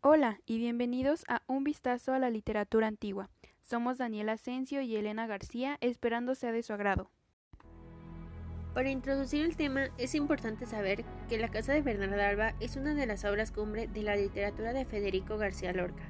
Hola 0.00 0.38
y 0.46 0.58
bienvenidos 0.58 1.24
a 1.26 1.42
Un 1.48 1.64
vistazo 1.64 2.12
a 2.12 2.20
la 2.20 2.30
literatura 2.30 2.86
antigua. 2.86 3.30
Somos 3.62 3.98
Daniela 3.98 4.34
Asensio 4.34 4.80
y 4.80 4.94
Elena 4.94 5.26
García, 5.26 5.76
esperando 5.80 6.36
sea 6.36 6.52
de 6.52 6.62
su 6.62 6.72
agrado. 6.72 7.10
Para 8.74 8.90
introducir 8.90 9.44
el 9.44 9.56
tema, 9.56 9.88
es 9.98 10.14
importante 10.14 10.66
saber 10.66 11.04
que 11.28 11.36
La 11.36 11.48
Casa 11.48 11.72
de 11.72 11.82
Bernarda 11.82 12.28
Alba 12.28 12.54
es 12.60 12.76
una 12.76 12.94
de 12.94 13.06
las 13.06 13.24
obras 13.24 13.50
cumbre 13.50 13.88
de 13.88 14.04
la 14.04 14.14
literatura 14.14 14.72
de 14.72 14.84
Federico 14.84 15.36
García 15.36 15.72
Lorca. 15.72 16.04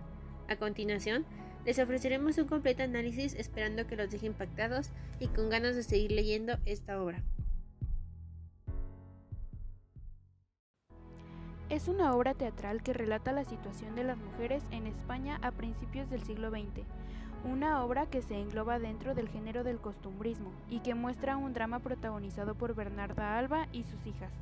A 0.49 0.57
continuación, 0.57 1.25
les 1.65 1.79
ofreceremos 1.79 2.37
un 2.37 2.47
completo 2.47 2.83
análisis 2.83 3.35
esperando 3.37 3.87
que 3.87 3.97
los 3.97 4.11
deje 4.11 4.27
impactados 4.27 4.91
y 5.19 5.29
con 5.29 5.49
ganas 5.49 5.75
de 5.77 5.83
seguir 5.83 6.13
leyendo 6.13 6.59
esta 6.67 7.03
obra. 7.03 7.25
Es 11.71 11.87
una 11.87 12.15
obra 12.15 12.33
teatral 12.33 12.83
que 12.83 12.95
relata 12.95 13.31
la 13.31 13.45
situación 13.45 13.95
de 13.95 14.03
las 14.03 14.17
mujeres 14.17 14.65
en 14.71 14.87
España 14.87 15.39
a 15.43 15.51
principios 15.51 16.09
del 16.09 16.23
siglo 16.23 16.49
XX, 16.49 16.87
una 17.45 17.85
obra 17.85 18.07
que 18.07 18.23
se 18.23 18.41
engloba 18.41 18.79
dentro 18.79 19.15
del 19.15 19.29
género 19.29 19.65
del 19.65 19.79
costumbrismo 19.79 20.51
y 20.71 20.81
que 20.81 20.95
muestra 20.95 21.37
un 21.37 21.53
drama 21.53 21.81
protagonizado 21.81 22.55
por 22.55 22.75
Bernarda 22.75 23.39
Alba 23.39 23.69
y 23.71 23.85
sus 23.85 24.07
hijas. 24.07 24.33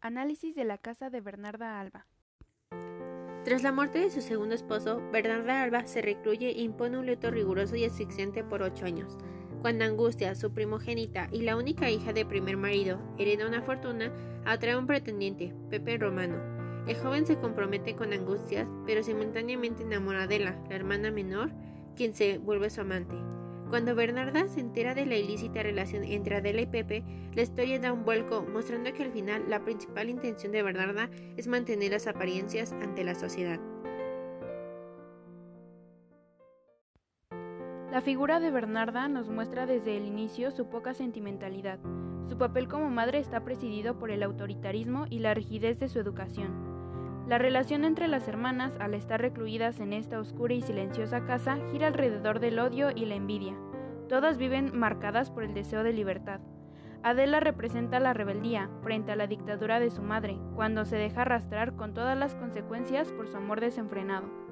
Análisis 0.00 0.54
de 0.54 0.64
la 0.64 0.78
casa 0.78 1.10
de 1.10 1.20
Bernarda 1.20 1.80
Alba. 1.80 2.06
Tras 3.44 3.64
la 3.64 3.72
muerte 3.72 3.98
de 3.98 4.10
su 4.10 4.20
segundo 4.20 4.54
esposo, 4.54 5.02
Bernarda 5.10 5.64
Alba 5.64 5.84
se 5.86 6.00
recluye 6.00 6.50
e 6.50 6.62
impone 6.62 6.98
un 6.98 7.06
luto 7.06 7.32
riguroso 7.32 7.74
y 7.74 7.84
asfixiante 7.84 8.44
por 8.44 8.62
ocho 8.62 8.84
años. 8.84 9.18
Cuando 9.66 9.84
Angustia, 9.84 10.36
su 10.36 10.52
primogénita 10.52 11.28
y 11.32 11.42
la 11.42 11.56
única 11.56 11.90
hija 11.90 12.12
de 12.12 12.24
primer 12.24 12.56
marido, 12.56 13.00
hereda 13.18 13.48
una 13.48 13.62
fortuna, 13.62 14.12
atrae 14.44 14.74
a 14.74 14.78
un 14.78 14.86
pretendiente, 14.86 15.52
Pepe 15.70 15.98
Romano. 15.98 16.36
El 16.86 16.94
joven 16.94 17.26
se 17.26 17.40
compromete 17.40 17.96
con 17.96 18.12
Angustias, 18.12 18.68
pero 18.86 19.02
simultáneamente 19.02 19.82
enamora 19.82 20.20
a 20.20 20.22
Adela, 20.22 20.56
la 20.70 20.76
hermana 20.76 21.10
menor, 21.10 21.50
quien 21.96 22.14
se 22.14 22.38
vuelve 22.38 22.70
su 22.70 22.82
amante. 22.82 23.16
Cuando 23.68 23.96
Bernarda 23.96 24.46
se 24.46 24.60
entera 24.60 24.94
de 24.94 25.04
la 25.04 25.16
ilícita 25.16 25.64
relación 25.64 26.04
entre 26.04 26.36
Adela 26.36 26.60
y 26.60 26.66
Pepe, 26.66 27.02
la 27.34 27.42
historia 27.42 27.80
da 27.80 27.92
un 27.92 28.04
vuelco, 28.04 28.42
mostrando 28.42 28.92
que 28.92 29.02
al 29.02 29.10
final 29.10 29.46
la 29.48 29.64
principal 29.64 30.08
intención 30.08 30.52
de 30.52 30.62
Bernarda 30.62 31.10
es 31.36 31.48
mantener 31.48 31.90
las 31.90 32.06
apariencias 32.06 32.70
ante 32.70 33.02
la 33.02 33.16
sociedad. 33.16 33.58
La 37.92 38.00
figura 38.00 38.40
de 38.40 38.50
Bernarda 38.50 39.06
nos 39.06 39.28
muestra 39.28 39.64
desde 39.64 39.96
el 39.96 40.06
inicio 40.06 40.50
su 40.50 40.66
poca 40.66 40.92
sentimentalidad. 40.92 41.78
Su 42.28 42.36
papel 42.36 42.66
como 42.66 42.90
madre 42.90 43.20
está 43.20 43.44
presidido 43.44 43.96
por 43.96 44.10
el 44.10 44.24
autoritarismo 44.24 45.06
y 45.08 45.20
la 45.20 45.34
rigidez 45.34 45.78
de 45.78 45.88
su 45.88 46.00
educación. 46.00 46.52
La 47.28 47.38
relación 47.38 47.84
entre 47.84 48.08
las 48.08 48.26
hermanas, 48.26 48.76
al 48.80 48.94
estar 48.94 49.20
recluidas 49.20 49.78
en 49.78 49.92
esta 49.92 50.18
oscura 50.18 50.54
y 50.54 50.62
silenciosa 50.62 51.24
casa, 51.24 51.58
gira 51.70 51.86
alrededor 51.86 52.40
del 52.40 52.58
odio 52.58 52.90
y 52.90 53.04
la 53.06 53.14
envidia. 53.14 53.54
Todas 54.08 54.36
viven 54.36 54.76
marcadas 54.76 55.30
por 55.30 55.44
el 55.44 55.54
deseo 55.54 55.84
de 55.84 55.92
libertad. 55.92 56.40
Adela 57.04 57.38
representa 57.38 58.00
la 58.00 58.14
rebeldía 58.14 58.68
frente 58.82 59.12
a 59.12 59.16
la 59.16 59.28
dictadura 59.28 59.78
de 59.78 59.90
su 59.90 60.02
madre, 60.02 60.38
cuando 60.56 60.84
se 60.84 60.96
deja 60.96 61.22
arrastrar 61.22 61.76
con 61.76 61.94
todas 61.94 62.18
las 62.18 62.34
consecuencias 62.34 63.12
por 63.12 63.28
su 63.28 63.36
amor 63.36 63.60
desenfrenado. 63.60 64.45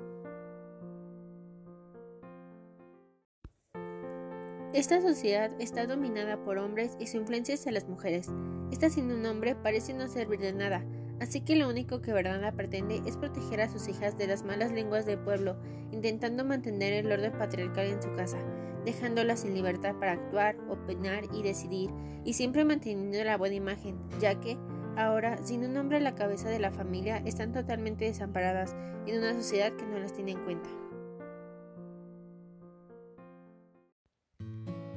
Esta 4.75 5.01
sociedad 5.01 5.53
está 5.61 5.87
dominada 5.87 6.37
por 6.43 6.59
hombres 6.59 6.97
y 6.99 7.07
su 7.07 7.19
influencia 7.19 7.55
hacia 7.55 7.71
las 7.71 7.89
mujeres. 7.89 8.29
Esta 8.73 8.91
siendo 8.91 9.15
un 9.15 9.25
hombre 9.25 9.55
parece 9.55 9.95
no 9.95 10.09
servir 10.09 10.41
de 10.41 10.53
nada, 10.53 10.85
así 11.21 11.43
que 11.43 11.55
lo 11.55 11.69
único 11.69 12.01
que 12.01 12.13
Bernarda 12.13 12.51
pretende 12.51 13.01
es 13.07 13.17
proteger 13.17 13.61
a 13.61 13.69
sus 13.69 13.87
hijas 13.87 14.19
de 14.19 14.27
las 14.27 14.43
malas 14.43 14.73
lenguas 14.73 15.07
del 15.07 15.21
pueblo, 15.21 15.55
intentando 15.93 16.45
mantener 16.45 16.93
el 16.93 17.13
orden 17.13 17.31
patriarcal 17.39 17.87
en 17.87 18.03
su 18.03 18.13
casa, 18.17 18.39
dejándolas 18.85 19.43
sin 19.43 19.55
libertad 19.55 19.95
para 20.01 20.15
actuar, 20.15 20.57
opinar 20.69 21.23
y 21.33 21.45
decidir, 21.45 21.91
y 22.25 22.33
siempre 22.33 22.65
manteniendo 22.65 23.23
la 23.23 23.37
buena 23.37 23.55
imagen, 23.55 23.97
ya 24.21 24.41
que, 24.41 24.59
ahora, 24.97 25.39
sin 25.45 25.65
un 25.65 25.77
hombre 25.77 25.99
a 25.99 26.01
la 26.01 26.17
cabeza 26.17 26.49
de 26.49 26.59
la 26.59 26.73
familia, 26.73 27.19
están 27.25 27.53
totalmente 27.53 28.07
desamparadas 28.07 28.75
en 29.07 29.19
una 29.19 29.35
sociedad 29.35 29.73
que 29.77 29.87
no 29.87 30.01
las 30.01 30.15
tiene 30.15 30.33
en 30.33 30.45
cuenta. 30.45 30.69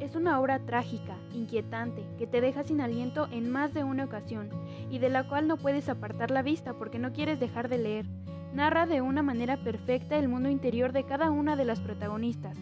Es 0.07 0.15
una 0.15 0.39
obra 0.39 0.59
trágica, 0.59 1.17
inquietante, 1.33 2.01
que 2.17 2.27
te 2.27 2.39
deja 2.39 2.63
sin 2.63 2.79
aliento 2.79 3.27
en 3.29 3.51
más 3.51 3.73
de 3.73 3.83
una 3.83 4.05
ocasión 4.05 4.49
y 4.89 4.99
de 4.99 5.09
la 5.09 5.27
cual 5.27 5.49
no 5.49 5.57
puedes 5.57 5.89
apartar 5.89 6.31
la 6.31 6.43
vista 6.43 6.75
porque 6.75 6.97
no 6.97 7.11
quieres 7.11 7.41
dejar 7.41 7.67
de 7.67 7.77
leer. 7.77 8.05
Narra 8.53 8.85
de 8.85 9.01
una 9.01 9.21
manera 9.21 9.57
perfecta 9.57 10.17
el 10.17 10.29
mundo 10.29 10.47
interior 10.47 10.93
de 10.93 11.03
cada 11.03 11.29
una 11.29 11.57
de 11.57 11.65
las 11.65 11.81
protagonistas. 11.81 12.57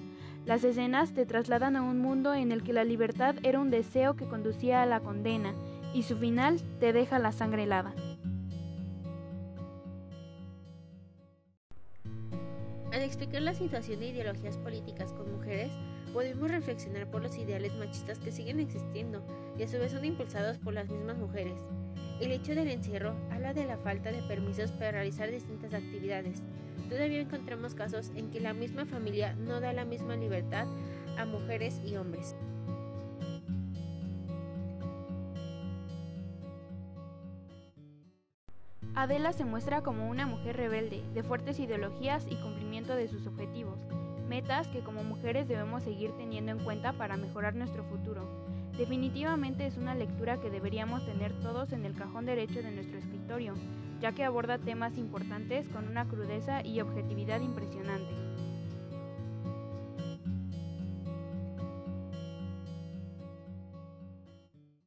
Las 0.48 0.64
escenas 0.64 1.14
te 1.14 1.28
trasladan 1.28 1.76
a 1.76 1.84
un 1.84 2.00
mundo 2.00 2.34
en 2.34 2.52
el 2.52 2.64
que 2.64 2.74
la 2.74 2.84
libertad 2.84 3.36
era 3.44 3.60
un 3.60 3.70
deseo 3.70 4.16
que 4.16 4.26
conducía 4.26 4.82
a 4.82 4.88
la 4.88 5.02
condena 5.02 5.54
y 5.94 6.02
su 6.02 6.18
final 6.18 6.60
te 6.80 6.94
deja 6.94 7.20
la 7.20 7.32
sangre 7.32 7.66
helada. 7.66 7.94
Al 12.92 13.04
explicar 13.04 13.44
la 13.44 13.54
situación 13.54 14.00
de 14.00 14.08
ideologías 14.08 14.58
políticas 14.58 15.14
con 15.14 15.32
mujeres, 15.32 15.72
podemos 16.16 16.50
reflexionar 16.50 17.12
por 17.12 17.22
los 17.22 17.38
ideales 17.38 17.76
machistas 17.76 18.20
que 18.20 18.32
siguen 18.32 18.62
existiendo 18.62 19.22
y 19.60 19.64
a 19.64 19.68
su 19.68 19.78
vez 19.78 19.92
son 19.92 20.06
impulsados 20.06 20.58
por 20.58 20.74
las 20.74 20.88
mismas 20.88 21.18
mujeres. 21.18 21.60
El 22.22 22.32
hecho 22.32 22.56
del 22.56 22.70
encierro 22.70 23.14
habla 23.30 23.54
de 23.54 23.66
la 23.66 23.78
falta 23.78 24.14
de 24.14 24.22
permisos 24.22 24.72
para 24.72 24.92
realizar 24.92 25.30
distintas 25.30 25.74
actividades. 25.74 26.42
Todavía 26.88 27.20
encontramos 27.20 27.76
casos 27.76 28.14
en 28.16 28.32
que 28.32 28.40
la 28.40 28.54
misma 28.54 28.86
familia 28.86 29.34
no 29.34 29.60
da 29.60 29.74
la 29.74 29.84
misma 29.84 30.16
libertad 30.16 30.68
a 31.18 31.26
mujeres 31.26 31.82
y 31.86 31.98
hombres. 31.98 32.34
Adela 38.96 39.34
se 39.34 39.44
muestra 39.44 39.82
como 39.82 40.10
una 40.10 40.26
mujer 40.26 40.56
rebelde, 40.56 41.04
de 41.14 41.24
fuertes 41.24 41.60
ideologías 41.60 42.26
y 42.30 42.38
cumplimiento 42.38 42.96
de 42.96 43.10
sus 43.10 43.28
objetivos 43.28 43.82
metas 44.36 44.68
que 44.68 44.82
como 44.82 45.02
mujeres 45.02 45.48
debemos 45.48 45.84
seguir 45.84 46.12
teniendo 46.18 46.52
en 46.52 46.60
cuenta 46.60 46.92
para 46.92 47.16
mejorar 47.16 47.56
nuestro 47.56 47.86
futuro. 47.86 48.22
Definitivamente 48.78 49.66
es 49.66 49.78
una 49.78 49.96
lectura 49.96 50.42
que 50.42 50.50
deberíamos 50.50 51.06
tener 51.06 51.32
todos 51.40 51.72
en 51.72 51.86
el 51.86 51.94
cajón 51.94 52.26
derecho 52.26 52.62
de 52.62 52.70
nuestro 52.72 52.98
escritorio, 52.98 53.54
ya 54.02 54.12
que 54.12 54.26
aborda 54.26 54.58
temas 54.58 54.98
importantes 54.98 55.70
con 55.70 55.88
una 55.88 56.06
crudeza 56.10 56.66
y 56.66 56.82
objetividad 56.82 57.40
impresionante. 57.40 58.25